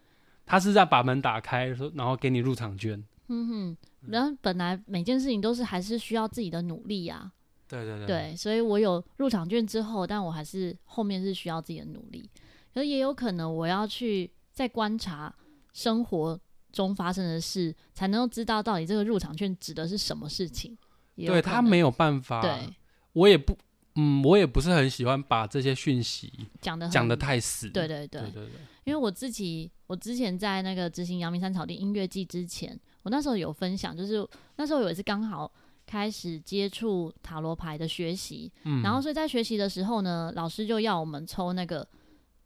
[0.53, 3.03] 他是在把门打开，说然后给你入场券。
[3.29, 3.77] 嗯哼，
[4.11, 7.33] 然后本来每件事情都是还是需要自己的努力呀。
[7.67, 8.07] 对对对。
[8.07, 12.29] 对，所以我有入场券之后，但我还是后面是需要自己的努力。
[12.75, 14.31] 可也有可能我要去。
[14.55, 15.35] 再观察
[15.73, 16.38] 生活
[16.71, 20.77] 中发生的事，才能够知道到底这个入场券指的是什么事情。
[21.17, 22.69] 对，他没有办法，对，
[23.15, 23.57] 我也不，
[23.95, 27.71] 嗯，我也不是很喜欢把这些讯息讲的讲的太死。
[27.71, 34.26] 对对对，对对对，因为我自己，我之前在那个执行阳明山草地音乐季之前，我那时候有分享，就是
[34.57, 35.52] 那时候有一次刚好
[35.85, 41.86] 开始接触塔罗牌的学习，嗯，然后所以在学习的时候呢，老师就要我们抽那个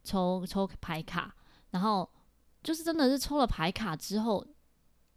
[0.03, 1.33] 抽抽牌卡。
[1.71, 2.09] 然后
[2.63, 4.45] 就是真的是抽了牌卡之后，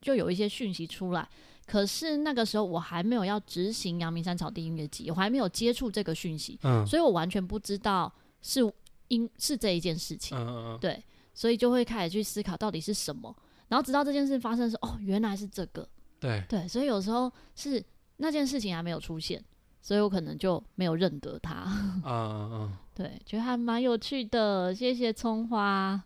[0.00, 1.28] 就有一些讯息出来。
[1.66, 8.60] 可是那个时候我还没有要执行阳明山草地音乐季，我还没有接触这个讯息，嗯，所以我完全不知道是
[9.08, 11.02] 因是这一件事情，嗯嗯嗯，对，
[11.40, 13.34] 所以就会开始去思考到底是什么，
[13.68, 15.88] 然后直到这件事发生的时候，哦，原来是这个，
[16.20, 16.44] 对。
[16.46, 17.82] 对，所以有时候是
[18.18, 19.42] 那件事情还没有出现，
[19.80, 26.02] 所以我可能就没有认得他，嗯嗯嗯， 对，觉得还蛮有趣的，谢谢葱花。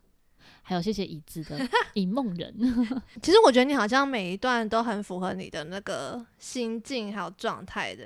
[0.62, 1.58] 还有谢谢椅子的
[1.94, 2.54] 引梦人，
[3.20, 8.04] 其实我觉得你好像每一段都很符合你的那个心境还有状态的，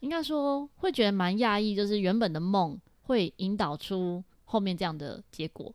[0.00, 5.72] 应该说会觉得蛮讶异，就是原本的梦会引导出后面这样的结果，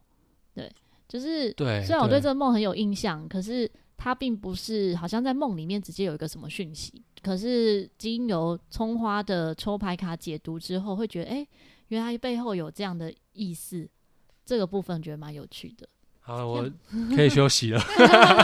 [0.61, 0.71] 对，
[1.07, 1.83] 就是对。
[1.83, 11.47] 虽然我对这个梦很有印象，可是它并不是好像在梦里面直接有一个什么讯息，可是经由葱花的抽牌卡解读之后，会觉得哎、欸，
[11.89, 13.89] 原来背后有这样的意思，
[14.45, 15.87] 这个部分觉得蛮有趣的。
[16.19, 16.69] 好，我
[17.15, 17.81] 可以休息了，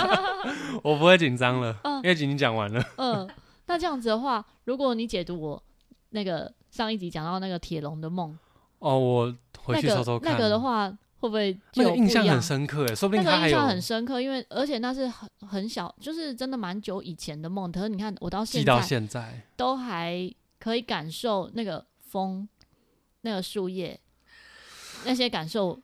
[0.83, 2.83] 我不会紧张了，嗯、因为已经讲完了。
[2.97, 3.29] 嗯，
[3.67, 5.63] 那这样子的话，如果你解读我
[6.09, 8.37] 那个上一集讲到那个铁笼的梦，
[8.79, 10.43] 哦，我回去偷偷看、那个。
[10.43, 12.85] 那个的话，会不会那个印象很深刻？
[12.87, 17.71] 哎，说不定那个、印象很深刻，因为而且那是很很小，就是真的蛮久以前的梦。
[17.71, 22.47] 可是你看，我到现在，到现在都还可以感受那个风、
[23.21, 23.99] 那个树叶
[25.05, 25.81] 那些感受，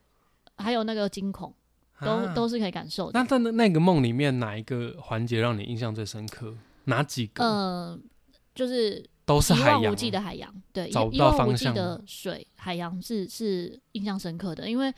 [0.58, 1.54] 还有那个惊恐。
[2.02, 3.18] 都、啊、都是可以感受的。
[3.18, 6.54] 那在那那个梦里面，哪一个环节让你印象最深刻？
[6.86, 7.42] 哪几个？
[7.42, 8.00] 嗯、呃，
[8.54, 14.94] 就是都是海洋，一望无际的海洋，对，一望无际的水，海洋是是印象深刻的，因为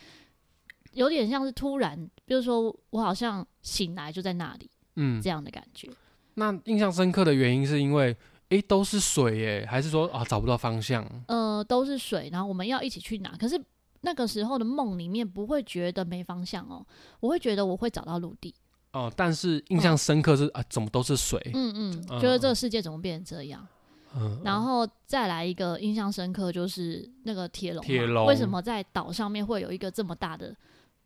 [0.96, 5.88] 有点像是突然，比如说我好像醒来就在那里，嗯，这样的感觉。
[6.34, 8.12] 那印象深刻的原因是因为，
[8.50, 11.06] 哎、欸，都是水，耶，还是说啊找不到方向？
[11.28, 13.62] 呃，都是水，然后我们要一起去哪，可是。
[14.02, 16.86] 那个时候的梦里面不会觉得没方向哦，
[17.20, 18.54] 我会觉得我会找到陆地
[18.92, 19.12] 哦。
[19.18, 21.42] 但是印象深刻是、嗯、啊，怎么都是水？
[21.56, 23.68] 嗯嗯，觉得这个世界怎么变成这样？
[24.16, 30.56] 嗯，然后再来一个印象深刻就是那个铁笼，铁笼为什么在岛上面会有一个这么大的？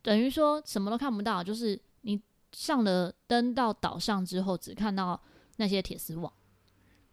[0.02, 2.20] 等于说什么都看不到，就是你
[2.52, 5.20] 上了登到岛上之后，只看到
[5.56, 6.32] 那些铁丝网。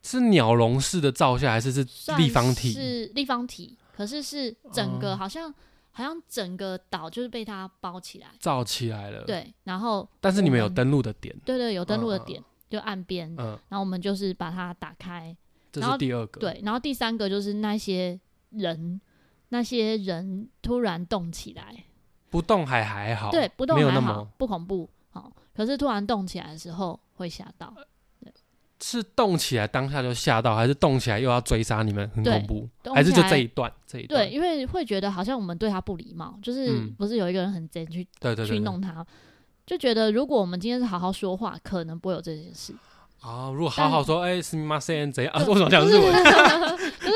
[0.01, 2.71] 是鸟笼式的造下，还是是立方体？
[2.71, 5.53] 是立方体，可是是整个好像。
[5.89, 9.23] 好像整个岛就是被它包起来，罩起来了。
[9.23, 13.27] 对，然后但是你们有登陆的点，对对，有登陆的点，嗯、就岸边。
[13.35, 15.35] 嗯，然后我们就是把它打开。
[15.71, 16.39] 这是第二个。
[16.39, 18.19] 对，然后第三个就是那些
[18.51, 19.01] 人，
[19.49, 21.85] 那些人突然动起来，
[22.36, 24.88] 不动还还好，对，不动还好，不恐怖。
[25.10, 27.72] 好，可是突然动起来的时候会吓到。
[28.84, 32.68] 是动起来当下就吓到，还是动起来又要追杀你们，很恐怖？
[32.92, 33.72] 还是就这一段？
[33.86, 34.24] 这一段？
[34.24, 39.06] 对，因为会觉得好像我们对他不礼貌，就是不是有一个人很贼去对对去弄他，
[39.64, 42.74] 就觉得如果我们今天是好好说话，可能不会有这件事。
[43.22, 45.44] 哦，如果好好说，哎，すみません怎样啊？
[45.46, 46.12] 为什么讲日文？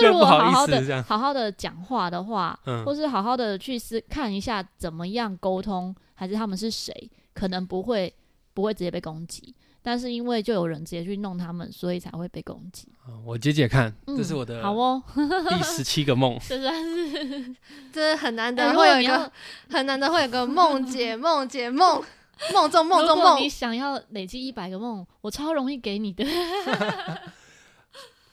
[0.01, 8.13] 就是如果好好的好好的讲话的话，或是好好的去思看一下怎么样沟通，还是他们是谁，可能不会
[8.53, 9.55] 不会直接被攻击。
[9.83, 12.87] 但是因为就有人直接去弄他们，所以才会被攻击。
[13.25, 15.01] 我解解看，嗯、这是我的好哦，
[15.49, 17.55] 第十七个梦， 这算是
[17.91, 19.31] 这很难得会有一个
[19.71, 21.99] 很难得会有个梦解梦解梦
[22.53, 23.41] 梦中 梦中梦。
[23.41, 26.23] 你想要累积一百个梦，我超容易给你的。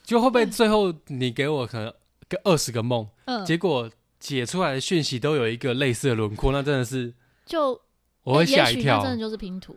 [0.09, 1.93] 就会不会最后你给我可能
[2.27, 3.87] 个二十个梦，嗯，结果
[4.19, 7.13] 解出来的讯息都有一个类似的轮廓，那真的是
[7.45, 7.79] 就
[8.23, 9.75] 我会吓一跳，真的就是拼图。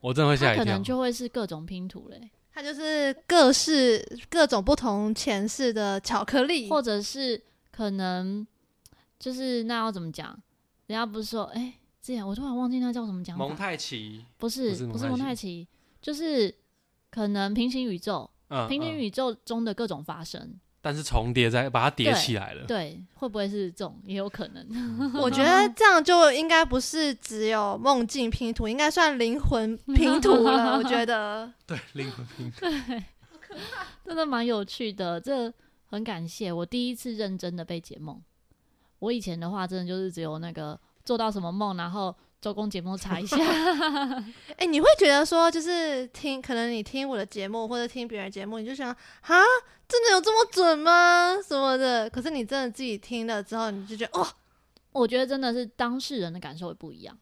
[0.00, 8.44] 我真的会吓一跳，可能就会是各种拼图嘞，它就是各式各种不同前世的巧克力，或者是可能
[9.16, 10.36] 就是那要怎么讲？
[10.88, 13.38] 人家不是说，哎、欸，这样我突然忘记那叫什么讲？
[13.38, 14.24] 蒙太奇？
[14.38, 15.68] 不是，不是蒙太奇，
[16.02, 16.52] 就是
[17.12, 20.58] 可能平行宇宙，嗯、平行宇宙中的各种发生。
[20.80, 24.00] 但是重叠在把它叠起来了，对，对，会不会是这种？
[24.04, 25.12] 也有可能。
[25.20, 30.78] 我觉得这样就应该不是只有梦境拼图，应该算灵魂拼图了。
[30.78, 33.02] 我觉得， 对，灵魂拼图， 对，
[34.04, 35.20] 真的蛮有趣的。
[35.20, 35.52] 这
[35.86, 38.22] 很感谢我第一次认真的被解梦。
[39.00, 42.14] 我以前的话，真的就是只有那个做到什么梦，然后。
[42.40, 43.36] 周公解梦查一下，
[44.56, 49.42] 哎、欸，你会觉得说，就是听，可能你听我的节目或者听别人节目，你就想，啊，
[49.88, 51.36] 真的有这么准吗？
[51.42, 52.08] 什么的？
[52.08, 54.26] 可是你真的自己听了之后，你就觉得，哦，
[54.92, 57.18] 我觉得真的是当事人的感受会不一样。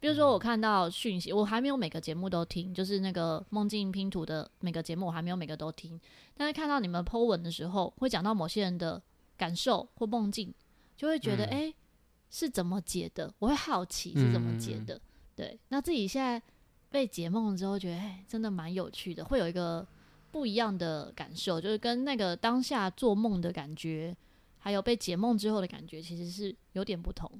[0.00, 6.00] 比如说，我看到讯息，我还没有每个节目都听，就是那个梦境拼图的每个节目，我还没有每个都听。
[6.34, 9.00] 但是看到你们 po 文的时候，会讲到某些人的
[9.36, 10.52] 感受或梦境，
[10.96, 11.60] 就会觉得，哎、嗯。
[11.60, 11.74] 欸
[12.32, 13.32] 是怎么解的？
[13.38, 14.94] 我会好奇是怎么解的。
[14.96, 15.00] 嗯、
[15.36, 16.42] 对，那自己现在
[16.90, 19.86] 被解梦之后，觉得哎，真的蛮有趣的，会有一个
[20.30, 24.16] 不一样的感受，就是跟那个当下做梦的感觉
[24.58, 27.30] 还有被解梦之后的感觉，其实是有点不同。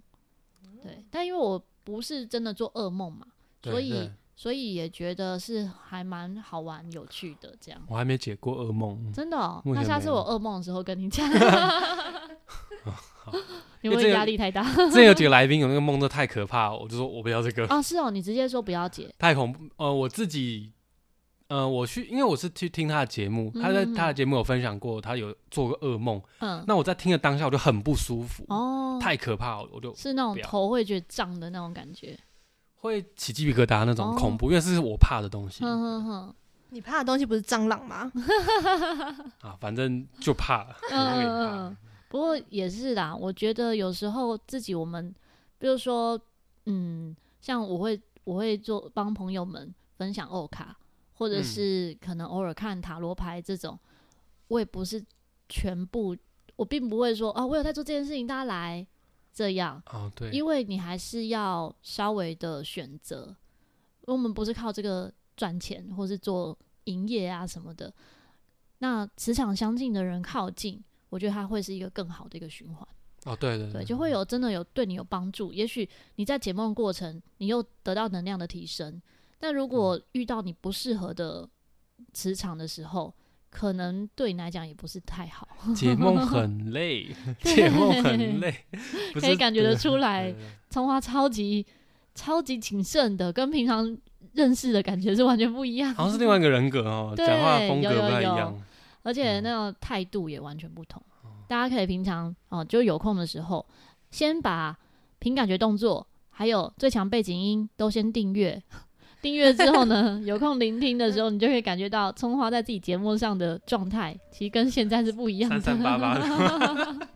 [0.82, 3.26] 对，但因为我不是真的做噩梦嘛，
[3.62, 7.80] 所以所以也觉得是还蛮好玩、有趣的这样。
[7.88, 9.62] 我还没解过噩梦，真的哦？
[9.64, 11.26] 那下次我噩梦的时候跟你讲。
[13.30, 13.32] 好，
[13.82, 14.62] 因为压力太大。
[14.62, 17.64] 之前有几个来宾有那个梦都太可怕，我就说我不要这个。
[17.66, 19.60] 哦，是哦，你直接说不要解， 太恐怖。
[19.76, 20.72] 呃，我自己。
[21.48, 26.18] 呃，我去，因为我是去听他的节目，他在他的节目有分享过，他有做过噩梦。
[26.38, 28.42] 嗯，那我在听的当下，我就很不舒服。
[28.48, 32.18] 哦，太可怕了，我就是那种头会觉得胀的那种感觉，
[32.76, 35.62] 会起鸡皮疙瘩那种恐怖，因为是我怕的东西。
[35.62, 36.34] 哼哼哼，
[36.70, 38.10] 你怕的东西不是蟑螂吗？
[39.42, 40.66] 啊，反正就怕。
[40.90, 41.76] 嗯嗯，
[42.12, 45.14] 不过也是啦，我觉得有时候自己我们，
[45.56, 46.20] 比如说，
[46.66, 50.76] 嗯，像我会我会做帮朋友们分享欧卡。
[51.14, 53.88] 或者是可能偶尔看塔罗牌这种，嗯、
[54.48, 55.00] 我也不是
[55.48, 56.16] 全部，
[56.56, 58.84] 我并不会说啊，我有在做这件事情，大家来
[59.32, 59.80] 这样。
[59.92, 63.36] 哦，对，因为你还是要稍微的选择，
[64.06, 67.92] 我们不是靠这个赚钱，或是做营业啊什么的。
[68.78, 70.82] 那磁场相近的人靠近，
[71.12, 72.88] 我觉得它会是一个更好的一个循环。
[73.24, 75.52] 哦，对对对，对，就会有真的有对你有帮助。
[75.52, 75.86] 也许
[76.16, 79.00] 你在解梦过程，你又得到能量的提升。
[79.38, 81.46] 但如果遇到你不适合的
[82.14, 83.14] 磁场的时候，
[83.50, 85.46] 可能对你来讲也不是太好。
[85.76, 88.64] 解梦很累， 解梦很累，
[89.20, 90.34] 可以感觉得出来，
[90.70, 91.66] 葱花超级
[92.14, 93.96] 超级谨慎的，跟平常
[94.32, 95.94] 认识的感觉是完全不一样。
[95.94, 98.58] 好像是另外一个人格哦，讲话风格不太一样，
[99.02, 101.02] 而且那个态度也完全不同。
[101.24, 103.64] 嗯、大家可以平常哦，就有空的时候，
[104.10, 104.76] 先把
[105.18, 108.62] 凭感觉动作还有最强背景音都先订阅。
[109.20, 115.60] 订阅之后呢， 有空聆听的时候，你就会感觉到葱花在自己节目上的状态，其实跟现在是不一样的。
[115.60, 117.06] 三三八八的。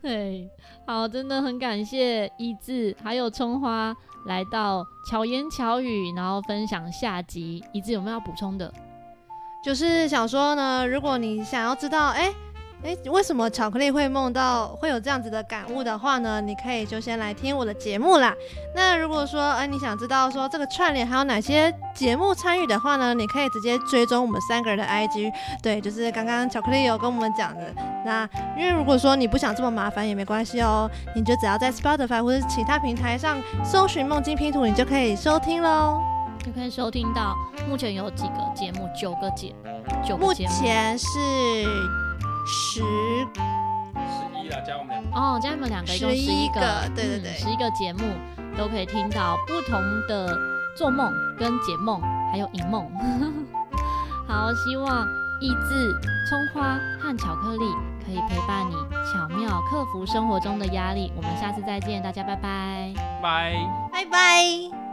[0.00, 0.48] 对，
[0.86, 3.94] 好，真的很感谢一字还有葱花
[4.26, 7.62] 来到巧言巧语，然后分享下集。
[7.72, 8.72] 一字有没有要补充的？
[9.64, 12.34] 就是想说呢，如果你想要知道，哎、欸。
[12.84, 16.38] 哎，为什么巧克力会梦到会有这样子的感悟的话呢？
[16.38, 18.34] 你可以就先来听我的节目啦。
[18.76, 23.14] 那如果说，哎，你想知道说这个串联还有哪些节目参与的话呢？
[23.14, 25.32] 你可以直接追踪我们三个人的 IG。
[25.62, 27.74] 对，就是刚刚巧克力有跟我们讲的。
[28.04, 30.86] 那因为如果说你不想这么麻烦也没关系哦，
[31.16, 36.13] 你就只要在 Spotify 或者其他平台上搜寻梦境拼图，你就可以收听喽。
[36.44, 37.34] 就可以收听到
[37.68, 39.54] 目前有几个节目，九个节，
[40.04, 40.52] 九个节目。
[40.52, 41.08] 目前是。
[42.46, 42.82] 十十
[44.36, 46.60] 一了，加我们两个哦，加你们两个一共十一个，
[46.94, 48.00] 对对对，十一个节目
[48.54, 50.28] 都可以听到不同的
[50.76, 52.86] 做梦跟解梦，还有引梦。
[54.28, 55.06] 好，希望
[55.40, 55.90] 益智
[56.28, 57.64] 葱花和巧克力
[58.04, 58.74] 可以陪伴你，
[59.10, 61.10] 巧妙克服生活中的压力。
[61.16, 62.92] 我们下次再见，大家拜拜，
[63.22, 63.54] 拜
[63.90, 64.83] 拜拜。